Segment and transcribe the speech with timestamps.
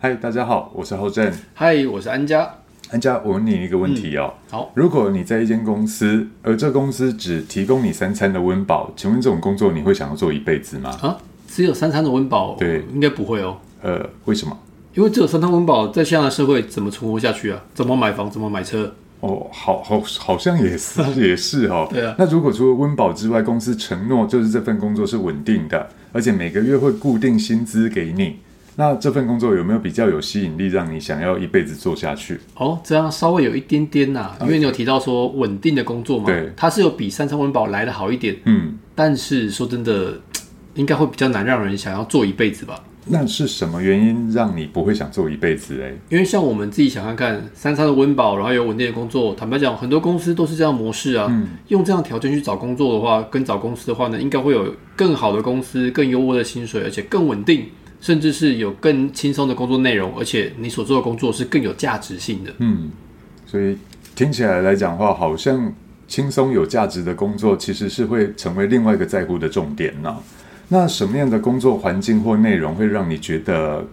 [0.00, 1.28] 嗨，大家好，我是侯正。
[1.54, 2.48] 嗨，我是安家。
[2.92, 4.32] 安家，我问你一个问题哦。
[4.48, 10.96] 好，如果你在一间公司，而这公司只提供你三餐的温饱，请问这种工作你会想要做一辈子吗？
[11.02, 12.54] 啊，只有三餐的温饱？
[12.56, 13.56] 对，应该不会哦。
[13.82, 14.56] 呃，为什么？
[14.94, 17.60] 因为只有三餐温饱，在现在的社会怎么存活下去啊？
[17.74, 18.30] 怎么买房？
[18.30, 18.94] 怎么买车？
[19.18, 21.88] 哦，好好，好像也是， 也是哦。
[21.90, 22.14] 对啊。
[22.16, 28.36] 那如果除了温饱之外，公司承诺就是这份工作是稳定的，而且每个月会固定薪资给你，
[28.80, 32.38] 那这份工作有没有比较有吸引力，让你想要一辈子做下去？
[32.54, 38.36] 哦，这样稍微有一点点呐，因为你有提到说稳定的工作嘛，对，它是有比三餐温饱来的好一点。
[38.44, 40.20] 嗯，但是说真的，
[40.74, 42.80] 应该会比较难让人想要做一辈子吧。
[43.04, 45.92] 那是什么原因让你不会想做一辈子哎？
[46.08, 49.34] 因为像我们自己想看看，三餐的温饱，然后有稳定的工作。
[49.34, 51.26] 坦白讲，很多公司都是这样模式啊。
[51.28, 51.48] 嗯。
[51.66, 57.64] 用这样条件去找工作的话，跟找公司的话呢，应该会有更好的公司、更优渥的薪水，而且更稳定，
[58.00, 62.52] 甚至是有更轻松的工作内容，而且你所做的工作是更有价值性的。
[62.58, 62.90] 嗯。
[63.46, 63.76] 所以
[64.14, 65.72] 听起来来讲的话，好像
[66.06, 70.16] 轻松有价值的工作，其实是会成为另外一个在乎的重点呢。
[70.68, 73.86] 那什么样的工作环境或内容会让你觉得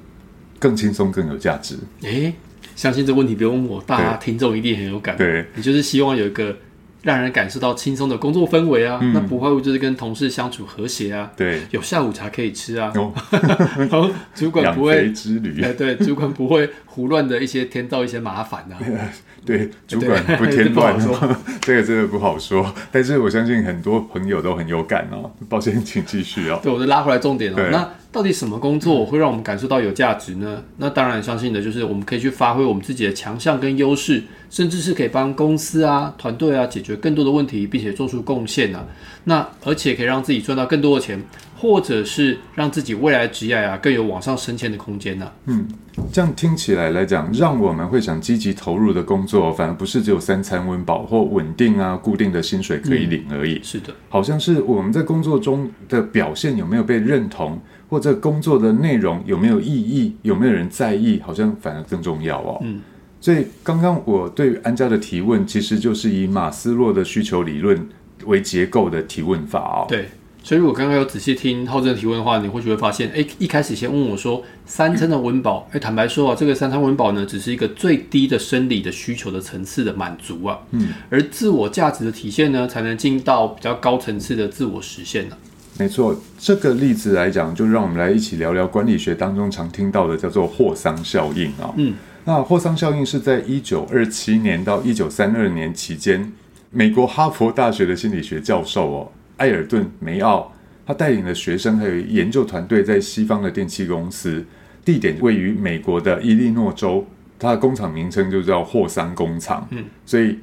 [0.60, 1.78] 更轻松、更有价值？
[2.02, 2.34] 诶，
[2.76, 5.16] 相信这问题不用问我，大家听众一定很有感。
[5.16, 6.58] 对，你就是希望有一个
[7.06, 9.00] 让人感受到轻松的工作氛围啊。
[9.14, 11.32] 那不外乎就是跟同事相处和谐啊。
[11.38, 12.92] 对，有下午茶可以吃啊。
[13.78, 15.62] 然后主管不会之旅。
[15.62, 18.76] 哎，对，主管不会胡乱的一些添造一些麻烦啊。
[19.46, 20.98] 对，主管不添乱，
[21.62, 22.74] 这个真的不好说。
[22.92, 25.30] 但是我相信很多朋友都很有感哦。
[25.48, 26.60] 抱歉，请继续哦。
[26.64, 27.70] 对，我就拉回来重点了。
[27.70, 30.64] 那到底什么工作会让我们感受到有价值呢？
[30.78, 38.86] 那当然相信的就是我们可以去发挥我们自己的强项跟优势，甚至是可以帮公司啊、团队啊解决更多的问题，并且做出贡献啊。
[39.26, 41.22] 那而且可以让自己赚到更多的钱。
[41.58, 45.32] 或者是让自己未来职业啊更有往上升迁的空间呢？
[45.46, 45.66] 嗯，
[46.12, 53.60] 这样听起来来讲，让我们会想积极投入的工作，反而不是只有三餐温饱或稳定啊、固定的薪水可以领而已。
[53.64, 62.60] 是的，好像是我们在工作中的表现有没有被认同，或者工作的内容有没有意义，有没有人在意，好像反而更重要哦。
[62.64, 62.82] 嗯，
[63.22, 67.88] 所以刚刚我对安家的提问，其实就是以马斯洛的需求理论
[68.26, 69.86] 为结构的提问法哦。
[69.88, 70.10] 对。
[70.46, 85.38] 所以，我刚刚有仔细听浩正提问的话，你或许会发现，哎，一开始先问我说三餐的温饱，哎，坦白说啊，这个三餐温饱呢，只是一个最低的生理的需求的层次的满足啊，嗯，而自我价值的体现呢，才能进到比较高层次的自我实现呢。
[85.80, 91.74] 没错，这个例子来讲，就让我们来一起聊聊管理学当中常听到的叫做霍桑效应啊。
[91.78, 96.32] 嗯，那霍桑效应是在一九二七年到一九三二年期间，
[96.70, 99.12] 美国哈佛大学的心理学教授哦。
[99.38, 100.52] 埃尔顿·梅奥，
[100.86, 104.46] 他带领的学生还有研究团队在西方的电器公司，
[104.84, 107.06] 地点位于美国的伊利诺州，
[107.38, 110.40] 它的工厂名称就叫霍桑工厂，嗯，所以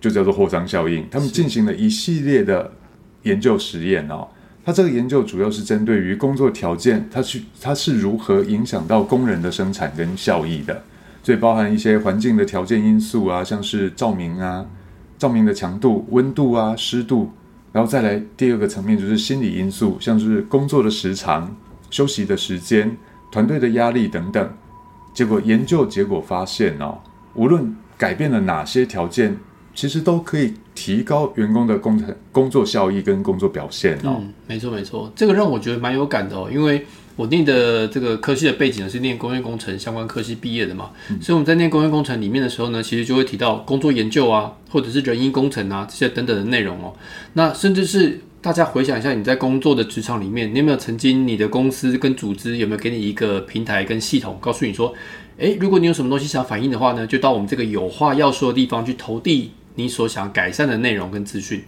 [0.00, 1.04] 就叫做霍桑效应。
[1.10, 2.70] 他们进行了一系列的
[3.22, 4.28] 研究实验哦，
[4.64, 10.82] 他这个研究主要是针对于工作条件，它去它是如何影响到工人的生产跟效益的，
[11.22, 14.64] 所以包含一些环境的条件因素啊，像是照明啊、
[15.18, 17.32] 照明的强度、温度啊、湿度。
[17.72, 21.56] 然后再来第二个层面，就是心理因素，像是工作的时长、
[21.90, 22.96] 休息的时间、
[23.30, 24.50] 团队的压力等等。
[25.12, 26.98] 结果研究结果发现哦，
[27.34, 29.36] 无论改变了哪些条件，
[29.74, 34.16] 其实都可以提高员工的工程工作效益跟工作表现哦。
[34.20, 36.86] 嗯，没错没错，这个让我觉得蛮有感的哦，因为。
[37.18, 46.94] 我念的这个科系的背景呢，是念工业工程相关科系毕业的嘛，所以我们在念工业工程里面的时候呢，其实就会提到工作研究啊，或者是人因工程啊这些等等的内容哦。
[47.32, 54.94] 那甚至是大家回想一下，你在工作的职场里面，你有没有曾经你的公司跟组织有没有给你一个平台跟系统，告诉你说，
[55.38, 61.64] 诶，如果你有什么东西想反映的话呢，就到我们这个有话要说的地方去投递你所想改善的内容跟资讯。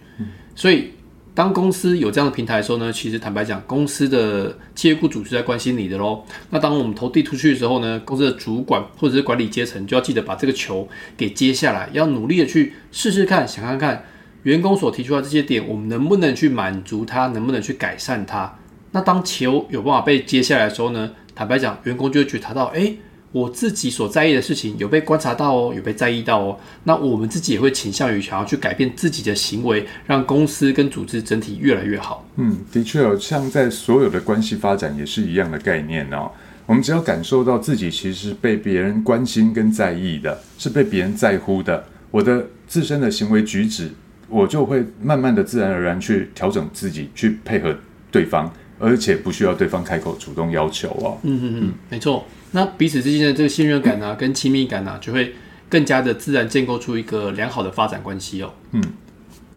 [0.54, 0.90] 所以。
[1.32, 6.24] 当公司有这样的平台的时候呢，其实坦白讲，公司的企业雇主是在关心你的喽。
[6.50, 14.04] 那当我们投递出去的时候呢，公司的主管或者是管理阶层就要记得把这个球给接下来，要努力的去试试看，想看看
[14.42, 18.58] 员工所提出的这些点，我们能不能去满足他，能不能去改善他。
[18.90, 22.92] 那当球有办法被接下来的时候呢，坦白讲，员工就会觉察到，哎。
[23.32, 26.58] 我自己所在意的事情有被观察到哦，有被在意到哦。
[26.84, 32.26] 那我们自己也会倾向于想要去改变自己的行为，让公司跟组织整体越来越好。
[32.36, 36.30] 嗯，的确哦，像在所有的关系发展也是一样的概念哦。
[36.66, 43.90] 我们只要感受到自己其实是被别人关心跟在意的，是被别人在乎的，我的自身的行为举止，
[44.28, 47.76] 我就会慢慢的自然而然去调整自己，去配合
[48.10, 48.52] 对方。
[48.80, 51.18] 而且不需要对方开口主动要求哦。
[51.22, 52.24] 嗯嗯嗯，没错。
[52.50, 55.34] 那彼此之间的这个信任感啊，跟亲密感啊，就会
[55.68, 58.52] 更加的自然建构出一个良好的发展关系哦。
[58.72, 58.82] 嗯。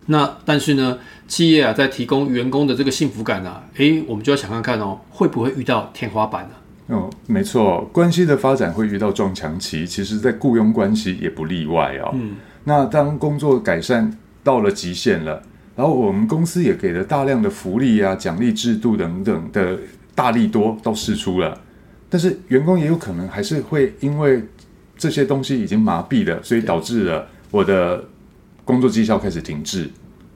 [0.05, 6.95] 那但是呢，企业啊，在提供员工的这个幸福感啊，诶，我们就要想看看哦，会不会遇到天花板呢？
[6.95, 12.11] 哦，没错，关系的发展会遇到撞墙期，其实，在雇佣关系也不例外哦。
[12.13, 12.35] 嗯。
[12.65, 15.41] 那当工作改善到了极限了，
[15.75, 19.77] 然后我们公司也给了大量的福利啊、奖励制度等等的
[20.13, 21.59] 大力多都试出了，
[22.09, 24.43] 但是员工也有可能还是会因为
[24.95, 28.03] 这些东西已经麻痹了，所以导致了我的
[28.63, 29.89] 工作绩效开始停滞。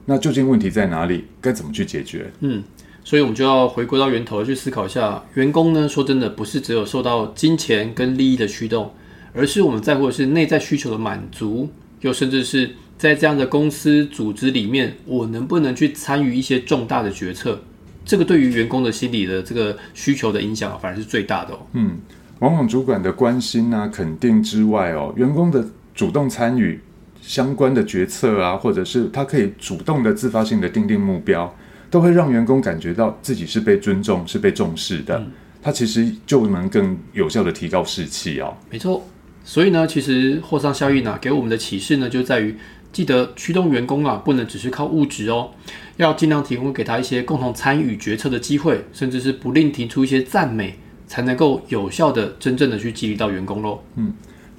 [0.05, 1.25] 那究竟问题在哪里？
[1.39, 2.31] 该怎么去解决？
[2.39, 2.63] 嗯，
[3.03, 8.91] 所以我们就要回归到源头去思考一下，员工呢，说真的不是只有受到金钱跟利益的驱动，
[9.33, 11.69] 而是我们在乎的是内在需求的满足。
[12.01, 17.61] 又甚至是在这样的公司组织里面，我能不能去参与一些重大的决策？
[18.03, 21.59] 这个对于员工的心理的这个需求的影响，反而是最大的哦。
[21.73, 21.97] 嗯，
[22.39, 26.79] 往往主管的关心啊、肯定之外哦，员工的主动参与
[27.21, 31.53] 相关的决策啊，或者是他可以主动的自发性的定定目标，
[31.91, 35.21] 都会让员工感觉到自己是被尊重、是被重视的。
[35.61, 38.55] 他其实就能更有效的提高士气哦。
[38.71, 39.05] 没错。
[39.43, 42.53] 所以呢，其实货商效应呢，给我们的启示呢，就在于
[42.97, 45.51] 记得驱动员工啊，不能只是靠物质哦，
[45.97, 50.73] 要尽量提供给他一些共同参与决策的机会，甚至是不吝提出一些赞美，
[51.05, 53.79] 才能够有效的、真正的去激励到员工喽。
[53.97, 54.11] 嗯，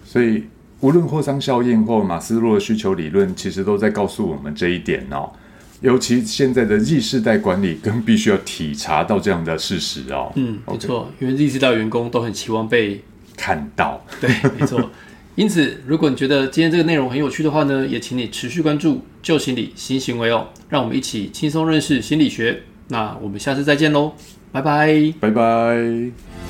[0.05, 0.45] 所以
[0.79, 5.29] 无论货商效应或马斯洛的需求理论，其实都在告诉我们这一点哦。
[5.81, 10.31] 尤其现在的 Z 世代管理，更必须要体察到这样的事实哦。
[10.37, 13.03] 嗯，没错，因为 Z 世代员工都很期望被。
[13.41, 14.91] 看到，对，没错。
[15.39, 20.49] 因此，如果你觉得今天这个内容很有趣的话呢，也请你持续关注旧心理新行为哦。
[20.69, 22.61] 让我们一起轻松认识心理学。
[22.89, 24.15] 那我们下次再见喽，
[24.51, 26.48] 拜拜，拜拜。